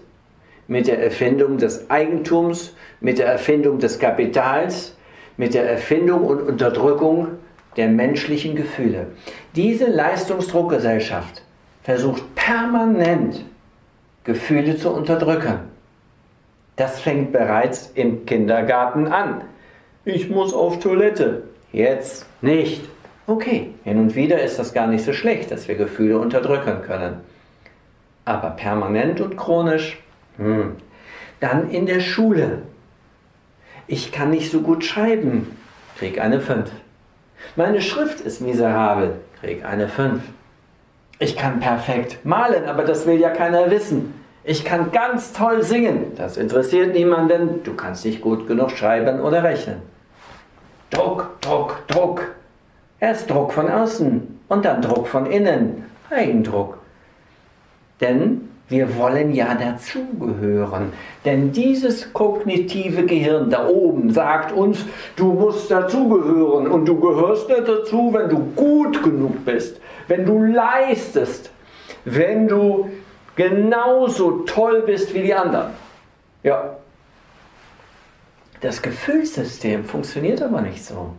mit 0.67 0.87
der 0.87 1.01
Erfindung 1.01 1.57
des 1.57 1.89
Eigentums, 1.89 2.75
mit 2.99 3.19
der 3.19 3.27
Erfindung 3.27 3.79
des 3.79 3.99
Kapitals, 3.99 4.97
mit 5.37 5.53
der 5.53 5.69
Erfindung 5.69 6.25
und 6.25 6.41
Unterdrückung 6.41 7.27
der 7.77 7.87
menschlichen 7.87 8.55
Gefühle. 8.55 9.07
Diese 9.55 9.85
Leistungsdruckgesellschaft 9.85 11.41
versucht 11.83 12.35
permanent 12.35 13.45
Gefühle 14.23 14.77
zu 14.77 14.91
unterdrücken. 14.91 15.59
Das 16.81 16.99
fängt 16.99 17.31
bereits 17.31 17.91
im 17.93 18.25
Kindergarten 18.25 19.07
an. 19.07 19.41
Ich 20.03 20.31
muss 20.31 20.51
auf 20.51 20.79
Toilette. 20.79 21.43
Jetzt 21.71 22.25
nicht. 22.41 22.89
Okay, 23.27 23.75
hin 23.83 23.99
und 23.99 24.15
wieder 24.15 24.41
ist 24.41 24.57
das 24.57 24.73
gar 24.73 24.87
nicht 24.87 25.05
so 25.05 25.13
schlecht, 25.13 25.51
dass 25.51 25.67
wir 25.67 25.75
Gefühle 25.75 26.17
unterdrücken 26.17 26.81
können. 26.81 27.17
Aber 28.25 28.49
permanent 28.49 29.21
und 29.21 29.37
chronisch, 29.37 30.01
hm. 30.37 30.77
Dann 31.39 31.69
in 31.69 31.85
der 31.85 31.99
Schule. 31.99 32.63
Ich 33.85 34.11
kann 34.11 34.31
nicht 34.31 34.49
so 34.49 34.61
gut 34.61 34.83
schreiben, 34.83 35.55
krieg 35.99 36.19
eine 36.19 36.41
5. 36.41 36.71
Meine 37.55 37.81
Schrift 37.81 38.21
ist 38.21 38.41
miserabel, 38.41 39.19
krieg 39.39 39.63
eine 39.63 39.87
5. 39.87 40.23
Ich 41.19 41.37
kann 41.37 41.59
perfekt 41.59 42.25
malen, 42.25 42.65
aber 42.65 42.85
das 42.85 43.05
will 43.05 43.19
ja 43.19 43.29
keiner 43.29 43.69
wissen. 43.69 44.15
Ich 44.43 44.65
kann 44.65 44.91
ganz 44.91 45.33
toll 45.33 45.61
singen, 45.61 46.13
das 46.15 46.35
interessiert 46.35 46.95
niemanden. 46.95 47.61
Du 47.63 47.75
kannst 47.75 48.05
nicht 48.05 48.21
gut 48.21 48.47
genug 48.47 48.71
schreiben 48.71 49.19
oder 49.19 49.43
rechnen. 49.43 49.77
Druck, 50.89 51.39
Druck, 51.41 51.87
Druck. 51.87 52.23
Erst 52.99 53.29
Druck 53.29 53.53
von 53.53 53.69
außen 53.69 54.39
und 54.47 54.65
dann 54.65 54.81
Druck 54.81 55.07
von 55.07 55.27
innen, 55.27 55.85
Eigendruck. 56.09 56.79
Denn 57.99 58.49
wir 58.67 58.97
wollen 58.97 59.33
ja 59.33 59.53
dazugehören. 59.53 60.93
Denn 61.23 61.51
dieses 61.51 62.11
kognitive 62.11 63.05
Gehirn 63.05 63.49
da 63.49 63.67
oben 63.67 64.11
sagt 64.11 64.53
uns, 64.53 64.85
du 65.17 65.33
musst 65.33 65.69
dazugehören. 65.69 66.67
Und 66.67 66.85
du 66.85 66.99
gehörst 66.99 67.47
nicht 67.47 67.67
dazu, 67.67 68.11
wenn 68.13 68.29
du 68.29 68.39
gut 68.55 69.03
genug 69.03 69.45
bist, 69.45 69.79
wenn 70.07 70.25
du 70.25 70.41
leistest, 70.41 71.51
wenn 72.05 72.47
du 72.47 72.89
genauso 73.35 74.43
toll 74.43 74.83
bist 74.83 75.13
wie 75.13 75.21
die 75.21 75.33
anderen. 75.33 75.71
Ja, 76.43 76.77
das 78.61 78.81
Gefühlssystem 78.81 79.85
funktioniert 79.85 80.41
aber 80.41 80.61
nicht 80.61 80.85
so. 80.85 81.13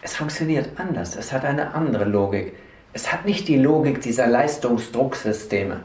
Es 0.00 0.16
funktioniert 0.16 0.70
anders, 0.76 1.16
es 1.16 1.32
hat 1.32 1.44
eine 1.44 1.74
andere 1.74 2.04
Logik. 2.04 2.54
Es 2.94 3.12
hat 3.12 3.26
nicht 3.26 3.48
die 3.48 3.58
Logik 3.58 4.00
dieser 4.00 4.26
Leistungsdrucksysteme. 4.26 5.80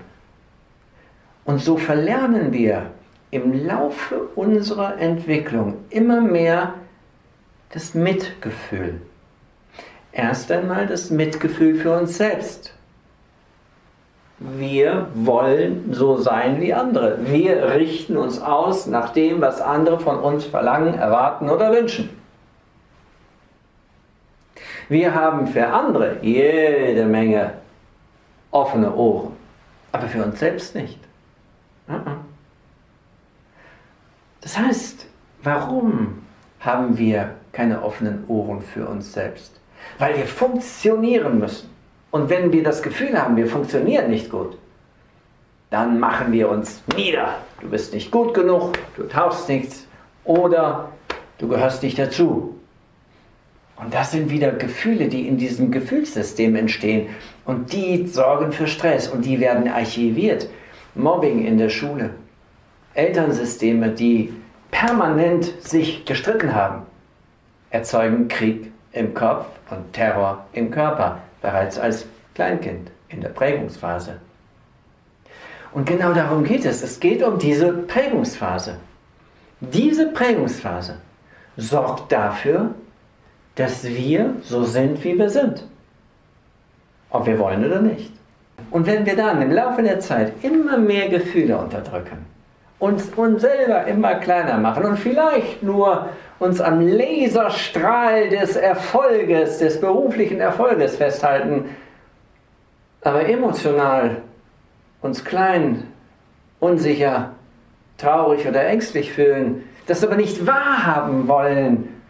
Und 1.43 1.59
so 1.59 1.77
verlernen 1.77 2.53
wir 2.53 2.91
im 3.31 3.65
Laufe 3.65 4.29
unserer 4.35 4.97
Entwicklung 4.97 5.77
immer 5.89 6.21
mehr 6.21 6.75
das 7.71 7.93
Mitgefühl. 7.93 9.01
Erst 10.11 10.51
einmal 10.51 10.87
das 10.87 11.09
Mitgefühl 11.09 11.75
für 11.75 11.97
uns 11.97 12.17
selbst. 12.17 12.73
Wir 14.39 15.07
wollen 15.15 15.93
so 15.93 16.17
sein 16.17 16.61
wie 16.61 16.73
andere. 16.73 17.19
Wir 17.25 17.75
richten 17.75 18.15
uns 18.15 18.41
aus 18.41 18.87
nach 18.87 19.09
dem, 19.09 19.41
was 19.41 19.59
andere 19.59 19.99
von 19.99 20.17
uns 20.19 20.45
verlangen, 20.45 20.93
erwarten 20.93 21.49
oder 21.49 21.73
wünschen. 21.73 22.09
Wir 24.87 25.13
haben 25.13 25.47
für 25.47 25.67
andere 25.67 26.17
jede 26.21 27.05
Menge 27.05 27.53
offene 28.51 28.95
Ohren, 28.95 29.33
aber 29.91 30.07
für 30.07 30.23
uns 30.23 30.39
selbst 30.39 30.73
nicht. 30.73 30.99
Das 34.41 34.57
heißt, 34.57 35.05
warum 35.43 36.23
haben 36.61 36.97
wir 36.97 37.35
keine 37.51 37.83
offenen 37.83 38.25
Ohren 38.27 38.61
für 38.61 38.87
uns 38.87 39.11
selbst? 39.11 39.59
Weil 39.97 40.17
wir 40.17 40.25
funktionieren 40.25 41.39
müssen. 41.39 41.69
Und 42.11 42.29
wenn 42.29 42.51
wir 42.51 42.63
das 42.63 42.81
Gefühl 42.81 43.21
haben, 43.21 43.35
wir 43.35 43.47
funktionieren 43.47 44.09
nicht 44.09 44.29
gut, 44.29 44.57
dann 45.69 45.99
machen 45.99 46.31
wir 46.31 46.49
uns 46.49 46.81
nieder. 46.95 47.35
Du 47.61 47.69
bist 47.69 47.93
nicht 47.93 48.11
gut 48.11 48.33
genug, 48.33 48.73
du 48.95 49.03
tauchst 49.03 49.47
nichts 49.47 49.87
oder 50.23 50.89
du 51.37 51.47
gehörst 51.47 51.83
nicht 51.83 51.99
dazu. 51.99 52.55
Und 53.75 53.93
das 53.93 54.11
sind 54.11 54.29
wieder 54.29 54.51
Gefühle, 54.51 55.07
die 55.07 55.27
in 55.27 55.37
diesem 55.37 55.71
Gefühlssystem 55.71 56.55
entstehen. 56.55 57.07
Und 57.45 57.71
die 57.71 58.07
sorgen 58.07 58.51
für 58.51 58.67
Stress 58.67 59.07
und 59.07 59.23
die 59.23 59.39
werden 59.39 59.69
archiviert. 59.69 60.49
Mobbing 60.95 61.45
in 61.45 61.57
der 61.57 61.69
Schule. 61.69 62.09
Elternsysteme, 62.93 63.89
die 63.89 64.33
permanent 64.71 65.45
sich 65.61 66.03
gestritten 66.05 66.53
haben, 66.53 66.81
erzeugen 67.69 68.27
Krieg 68.27 68.71
im 68.91 69.13
Kopf 69.13 69.45
und 69.69 69.93
Terror 69.93 70.45
im 70.53 70.71
Körper, 70.71 71.21
bereits 71.41 71.79
als 71.79 72.05
Kleinkind 72.35 72.91
in 73.09 73.21
der 73.21 73.29
Prägungsphase. 73.29 74.17
Und 75.71 75.85
genau 75.85 76.13
darum 76.13 76.43
geht 76.43 76.65
es. 76.65 76.81
Es 76.81 76.99
geht 76.99 77.21
um 77.21 77.37
diese 77.37 77.71
Prägungsphase. 77.71 78.77
Diese 79.59 80.07
Prägungsphase 80.07 80.97
sorgt 81.57 82.11
dafür, 82.11 82.73
dass 83.55 83.83
wir 83.83 84.35
so 84.41 84.63
sind, 84.63 85.03
wie 85.03 85.17
wir 85.17 85.29
sind. 85.29 85.65
Ob 87.09 87.25
wir 87.25 87.37
wollen 87.37 87.65
oder 87.65 87.81
nicht. 87.81 88.13
Und 88.71 88.85
wenn 88.85 89.05
wir 89.05 89.15
dann 89.15 89.41
im 89.41 89.51
Laufe 89.51 89.83
der 89.83 89.99
Zeit 89.99 90.33
immer 90.43 90.77
mehr 90.77 91.09
Gefühle 91.09 91.57
unterdrücken, 91.57 92.25
uns, 92.79 93.09
uns 93.15 93.41
selber 93.41 93.85
immer 93.85 94.15
kleiner 94.15 94.57
machen 94.57 94.85
und 94.85 94.97
vielleicht 94.97 95.61
nur 95.61 96.09
uns 96.39 96.61
am 96.61 96.87
Laserstrahl 96.87 98.29
des 98.29 98.55
Erfolges, 98.55 99.59
des 99.59 99.79
beruflichen 99.79 100.39
Erfolges 100.39 100.95
festhalten, 100.95 101.75
aber 103.01 103.27
emotional 103.27 104.21
uns 105.01 105.23
klein, 105.23 105.83
unsicher, 106.59 107.31
traurig 107.97 108.47
oder 108.47 108.65
ängstlich 108.65 109.11
fühlen, 109.11 109.63
das 109.87 110.03
aber 110.03 110.15
nicht 110.15 110.45
wahrhaben 110.45 111.27
wollen, 111.27 112.01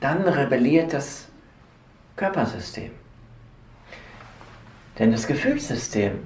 dann 0.00 0.22
rebelliert 0.22 0.92
das 0.92 1.28
Körpersystem. 2.16 2.90
Denn 4.98 5.12
das 5.12 5.26
Gefühlssystem 5.26 6.18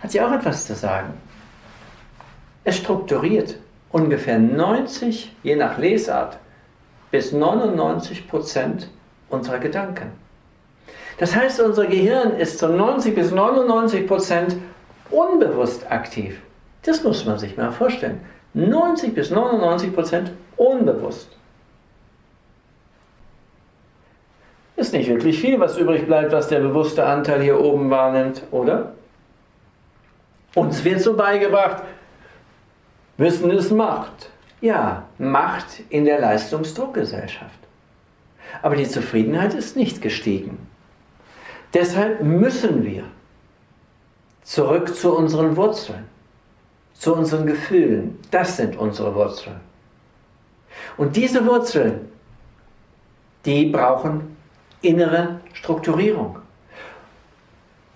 hat 0.00 0.12
ja 0.12 0.26
auch 0.26 0.32
etwas 0.32 0.66
zu 0.66 0.74
sagen. 0.74 1.14
Es 2.64 2.78
strukturiert 2.78 3.56
ungefähr 3.94 4.40
90, 4.40 5.36
je 5.44 5.54
nach 5.54 5.78
Lesart, 5.78 6.36
bis 7.12 7.30
99 7.30 8.26
Prozent 8.26 8.88
unserer 9.30 9.58
Gedanken. 9.60 10.10
Das 11.18 11.36
heißt, 11.36 11.60
unser 11.60 11.86
Gehirn 11.86 12.36
ist 12.36 12.58
zu 12.58 12.68
90 12.68 13.14
bis 13.14 13.30
99 13.30 14.08
Prozent 14.08 14.56
unbewusst 15.10 15.88
aktiv. 15.92 16.42
Das 16.82 17.04
muss 17.04 17.24
man 17.24 17.38
sich 17.38 17.56
mal 17.56 17.70
vorstellen. 17.70 18.20
90 18.54 19.14
bis 19.14 19.30
99 19.30 19.94
Prozent 19.94 20.32
unbewusst. 20.56 21.28
Ist 24.74 24.92
nicht 24.92 25.08
wirklich 25.08 25.38
viel, 25.38 25.60
was 25.60 25.78
übrig 25.78 26.06
bleibt, 26.06 26.32
was 26.32 26.48
der 26.48 26.58
bewusste 26.58 27.06
Anteil 27.06 27.42
hier 27.42 27.60
oben 27.60 27.90
wahrnimmt, 27.90 28.42
oder? 28.50 28.94
Uns 30.56 30.82
wird 30.84 31.00
so 31.00 31.16
beigebracht, 31.16 31.84
Wissen 33.16 33.50
ist 33.50 33.70
Macht. 33.70 34.30
Ja, 34.60 35.04
Macht 35.18 35.82
in 35.90 36.04
der 36.04 36.20
Leistungsdruckgesellschaft. 36.20 37.58
Aber 38.62 38.76
die 38.76 38.88
Zufriedenheit 38.88 39.54
ist 39.54 39.76
nicht 39.76 40.00
gestiegen. 40.00 40.58
Deshalb 41.72 42.22
müssen 42.22 42.84
wir 42.84 43.04
zurück 44.42 44.94
zu 44.94 45.16
unseren 45.16 45.56
Wurzeln, 45.56 46.04
zu 46.94 47.14
unseren 47.14 47.46
Gefühlen. 47.46 48.18
Das 48.30 48.56
sind 48.56 48.76
unsere 48.76 49.14
Wurzeln. 49.14 49.60
Und 50.96 51.16
diese 51.16 51.44
Wurzeln, 51.46 52.12
die 53.44 53.66
brauchen 53.66 54.36
innere 54.82 55.40
Strukturierung, 55.52 56.38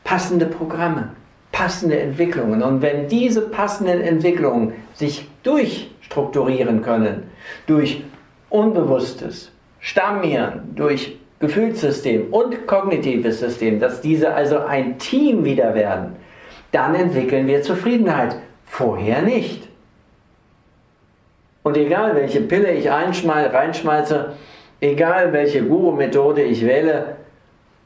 passende 0.04 0.46
Programme, 0.46 1.14
passende 1.58 1.98
Entwicklungen. 1.98 2.62
Und 2.62 2.82
wenn 2.82 3.08
diese 3.08 3.42
passenden 3.42 4.00
Entwicklungen 4.00 4.74
sich 4.94 5.26
durchstrukturieren 5.42 6.82
können, 6.82 7.24
durch 7.66 8.04
unbewusstes 8.48 9.50
Stammhirn, 9.80 10.70
durch 10.76 11.18
Gefühlssystem 11.40 12.32
und 12.32 12.68
kognitives 12.68 13.40
System, 13.40 13.80
dass 13.80 14.00
diese 14.00 14.32
also 14.34 14.60
ein 14.60 15.00
Team 15.00 15.44
wieder 15.44 15.74
werden, 15.74 16.14
dann 16.70 16.94
entwickeln 16.94 17.48
wir 17.48 17.60
Zufriedenheit. 17.62 18.36
Vorher 18.64 19.22
nicht. 19.22 19.66
Und 21.64 21.76
egal 21.76 22.14
welche 22.14 22.40
Pille 22.40 22.72
ich 22.72 22.88
reinschmeiße, 22.88 24.34
Egal 24.80 25.32
welche 25.32 25.64
Guru-Methode 25.64 26.42
ich 26.42 26.64
wähle, 26.64 27.16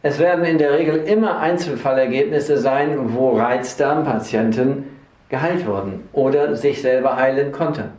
es 0.03 0.19
werden 0.19 0.45
in 0.45 0.59
der 0.59 0.73
Regel 0.79 0.97
immer 1.05 1.39
Einzelfallergebnisse 1.39 2.59
sein, 2.59 3.15
wo 3.15 3.37
Reizdarmpatienten 3.37 4.85
geheilt 5.29 5.67
wurden 5.67 6.09
oder 6.13 6.57
sich 6.57 6.83
selber 6.83 7.17
heilen 7.17 7.53
konnten. 7.53 7.91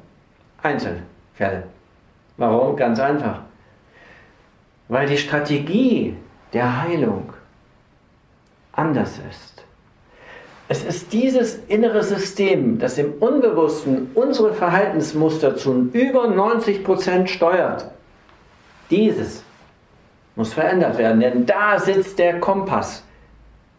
Einzelfälle. 0.62 1.64
Warum? 2.38 2.76
Ganz 2.76 3.00
einfach. 3.00 3.40
Weil 4.90 5.08
die 5.08 5.18
Strategie 5.18 6.16
der 6.52 6.84
Heilung 6.84 7.34
anders 8.74 9.20
ist. 9.30 9.64
Es 10.68 10.84
ist 10.84 11.14
dieses 11.14 11.60
innere 11.68 12.04
System, 12.04 12.80
das 12.80 12.98
im 12.98 13.14
Unbewussten 13.14 14.12
unsere 14.14 14.54
Verhaltensmuster 14.54 15.56
zu 15.56 15.90
über 15.94 16.26
90% 16.26 17.28
steuert. 17.28 17.92
Dieses 18.90 19.43
muss 20.36 20.54
verändert 20.54 20.98
werden, 20.98 21.20
denn 21.20 21.46
da 21.46 21.80
sitzt 21.80 22.20
der 22.20 22.40
Kompass. 22.40 23.04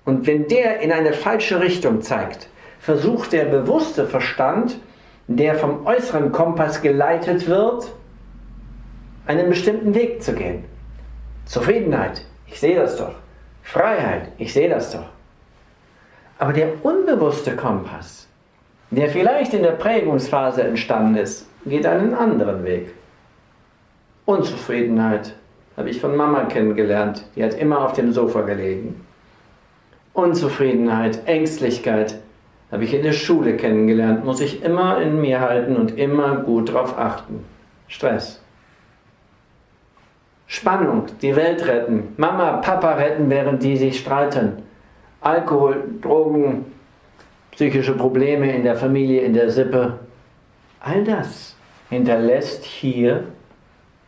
Und 0.05 0.27
wenn 0.27 0.49
der 0.49 0.81
in 0.81 0.93
eine 0.93 1.13
falsche 1.13 1.61
Richtung 1.61 2.03
zeigt, 2.03 2.49
versucht 2.79 3.33
der 3.33 3.47
bewusste 3.47 4.07
Verstand, 4.07 4.79
der 5.27 5.55
vom 5.55 5.87
äußeren 5.87 6.33
Kompass 6.33 6.83
geleitet 6.83 7.49
wird, 7.49 7.91
einen 9.27 9.49
bestimmten 9.49 9.95
Weg 9.95 10.23
zu 10.23 10.35
gehen. 10.35 10.65
Zufriedenheit, 11.47 12.25
ich 12.47 12.61
sehe 12.61 12.77
das 12.77 12.97
doch. 12.97 13.15
Freiheit, 13.63 14.29
ich 14.37 14.53
sehe 14.53 14.69
das 14.69 14.93
doch. 14.93 15.07
Aber 16.39 16.53
der 16.53 16.85
unbewusste 16.85 17.57
Kompass, 17.57 18.29
der 18.91 19.09
vielleicht 19.09 19.55
in 19.55 19.63
der 19.63 19.73
Prägungsphase 19.73 20.63
entstanden 20.63 21.17
ist, 21.17 21.49
geht 21.65 21.87
einen 21.87 22.13
anderen 22.13 22.65
Weg. 22.65 22.93
Unzufriedenheit 24.27 25.35
habe 25.77 25.91
ich 25.91 26.01
von 26.01 26.17
Mama 26.17 26.45
kennengelernt. 26.45 27.25
Die 27.37 27.45
hat 27.45 27.55
immer 27.55 27.85
auf 27.85 27.93
dem 27.93 28.13
Sofa 28.13 28.43
gelegen. 28.43 29.05
Unzufriedenheit, 30.13 31.27
Ängstlichkeit 31.27 32.21
habe 32.71 32.85
ich 32.85 32.95
in 32.95 33.03
der 33.03 33.13
Schule 33.13 33.57
kennengelernt. 33.57 34.25
Muss 34.25 34.41
ich 34.41 34.63
immer 34.63 35.01
in 35.01 35.21
mir 35.21 35.41
halten 35.41 35.77
und 35.77 35.99
immer 35.99 36.37
gut 36.37 36.69
darauf 36.69 36.99
achten. 36.99 37.45
Stress. 37.89 38.41
Spannung, 40.47 41.07
die 41.23 41.35
Welt 41.35 41.67
retten. 41.67 42.15
Mama, 42.17 42.59
Papa 42.59 42.95
retten, 42.95 43.29
während 43.31 43.63
die 43.63 43.77
sich 43.77 43.99
streiten. 43.99 44.63
Alkohol, 45.21 45.83
Drogen, 46.01 46.67
psychische 47.51 47.97
Probleme 47.97 48.55
in 48.55 48.63
der 48.63 48.77
Familie, 48.77 49.23
in 49.23 49.35
der 49.35 49.51
Sippe. 49.51 49.99
All 50.81 51.03
das 51.03 51.57
hinterlässt 51.89 52.65
hier 52.65 53.25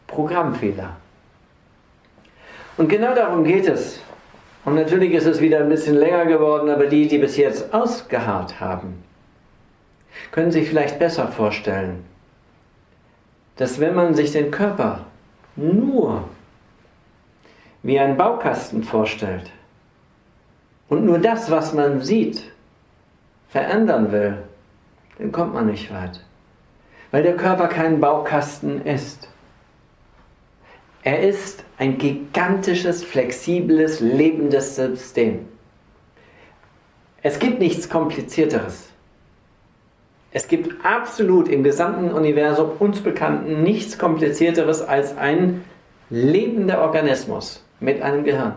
Programmfehler. 0.07 0.97
Und 2.77 2.89
genau 2.89 3.15
darum 3.15 3.45
geht 3.45 3.69
es. 3.69 4.01
Und 4.65 4.75
natürlich 4.75 5.13
ist 5.13 5.27
es 5.27 5.41
wieder 5.41 5.61
ein 5.61 5.69
bisschen 5.69 5.95
länger 5.95 6.27
geworden, 6.27 6.69
aber 6.69 6.87
die, 6.87 7.07
die 7.07 7.19
bis 7.19 7.37
jetzt 7.37 7.73
ausgeharrt 7.73 8.61
haben, 8.61 9.05
können 10.33 10.51
sich 10.51 10.69
vielleicht 10.69 10.99
besser 10.99 11.29
vorstellen, 11.29 12.05
dass 13.57 13.81
wenn 13.81 13.95
man 13.95 14.15
sich 14.15 14.33
den 14.33 14.51
Körper 14.51 15.07
nur 15.55 16.25
wie 17.83 17.99
ein 17.99 18.17
Baukasten 18.17 18.83
vorstellt 18.83 19.51
und 20.89 21.05
nur 21.05 21.19
das, 21.19 21.51
was 21.51 21.73
man 21.73 22.01
sieht, 22.01 22.43
verändern 23.49 24.13
will, 24.13 24.39
dann 25.19 25.33
kommt 25.33 25.55
man 25.55 25.67
nicht 25.67 25.93
weit. 25.95 26.21
Weil 27.13 27.23
der 27.23 27.37
Körper 27.37 27.69
kein 27.69 28.01
Baukasten 28.01 28.85
ist. 28.85 29.29
Er 31.07 31.21
ist 31.21 31.63
ein 31.79 31.99
gigantisches, 31.99 33.05
flexibles, 33.05 34.01
lebendes 34.01 34.75
System. 34.75 35.47
Es 37.23 37.39
gibt 37.39 37.61
nichts 37.61 37.89
Komplizierteres. 37.89 38.89
Es 40.33 40.49
gibt 40.49 40.85
absolut 40.85 41.47
im 41.47 41.63
gesamten 41.63 42.11
Universum 42.11 42.73
uns 42.81 43.01
Bekannten 43.01 43.63
nichts 43.63 43.97
Komplizierteres 43.99 44.83
als 44.83 45.17
ein 45.17 45.65
lebender 46.11 46.81
Organismus 46.81 47.65
mit 47.79 48.03
einem 48.03 48.25
Gehirn. 48.25 48.57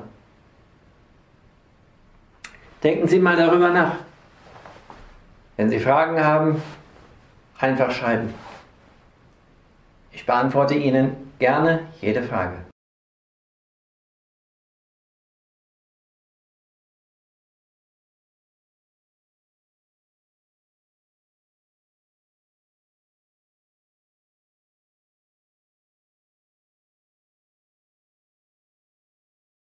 Denken 2.81 3.07
Sie 3.07 3.19
mal 3.19 3.38
darüber 3.38 3.69
nach. 3.69 3.97
Wenn 5.55 5.69
Sie 5.69 5.79
Fragen 5.79 6.19
haben, 6.23 6.63
einfach 7.59 7.91
schreiben. 7.91 8.33
Ich 10.12 10.25
beantworte 10.25 10.73
Ihnen 10.73 11.29
gerne 11.39 11.88
jede 12.02 12.23
Frage. 12.23 12.68